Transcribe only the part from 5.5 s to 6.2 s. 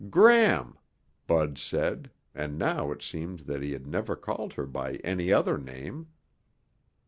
name.